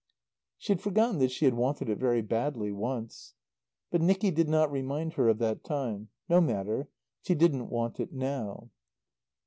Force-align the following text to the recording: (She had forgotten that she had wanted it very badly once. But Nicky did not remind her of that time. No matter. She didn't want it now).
(She 0.57 0.73
had 0.73 0.81
forgotten 0.81 1.19
that 1.19 1.29
she 1.29 1.45
had 1.45 1.53
wanted 1.53 1.87
it 1.87 1.99
very 1.99 2.23
badly 2.23 2.71
once. 2.71 3.35
But 3.91 4.01
Nicky 4.01 4.31
did 4.31 4.49
not 4.49 4.71
remind 4.71 5.13
her 5.13 5.27
of 5.29 5.37
that 5.37 5.63
time. 5.63 6.09
No 6.27 6.41
matter. 6.41 6.89
She 7.21 7.35
didn't 7.35 7.69
want 7.69 7.99
it 7.99 8.11
now). 8.11 8.71